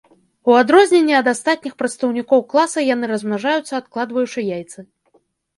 [0.51, 4.79] У адрозненне ад астатніх прадстаўнікоў класа яны размнажаюцца, адкладваючы яйцы.